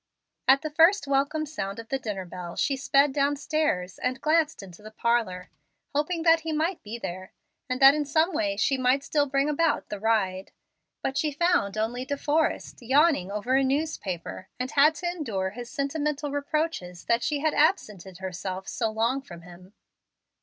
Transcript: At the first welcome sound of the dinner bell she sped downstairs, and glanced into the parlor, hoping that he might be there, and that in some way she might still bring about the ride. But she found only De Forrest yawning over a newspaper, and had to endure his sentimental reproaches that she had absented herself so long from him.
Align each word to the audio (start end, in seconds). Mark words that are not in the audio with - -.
At 0.47 0.63
the 0.63 0.71
first 0.71 1.05
welcome 1.05 1.45
sound 1.45 1.77
of 1.77 1.89
the 1.89 1.99
dinner 1.99 2.25
bell 2.25 2.55
she 2.55 2.75
sped 2.75 3.13
downstairs, 3.13 3.99
and 3.99 4.19
glanced 4.19 4.63
into 4.63 4.81
the 4.81 4.89
parlor, 4.89 5.51
hoping 5.93 6.23
that 6.23 6.39
he 6.39 6.51
might 6.51 6.81
be 6.81 6.97
there, 6.97 7.33
and 7.69 7.79
that 7.83 7.93
in 7.93 8.05
some 8.05 8.33
way 8.33 8.57
she 8.57 8.79
might 8.79 9.03
still 9.03 9.27
bring 9.27 9.47
about 9.47 9.89
the 9.89 9.99
ride. 9.99 10.53
But 11.03 11.19
she 11.19 11.31
found 11.31 11.77
only 11.77 12.03
De 12.03 12.17
Forrest 12.17 12.79
yawning 12.81 13.29
over 13.31 13.53
a 13.55 13.63
newspaper, 13.63 14.49
and 14.59 14.71
had 14.71 14.95
to 14.95 15.05
endure 15.07 15.51
his 15.51 15.69
sentimental 15.69 16.31
reproaches 16.31 17.05
that 17.05 17.21
she 17.21 17.41
had 17.41 17.53
absented 17.53 18.17
herself 18.17 18.67
so 18.67 18.89
long 18.89 19.21
from 19.21 19.43
him. 19.43 19.71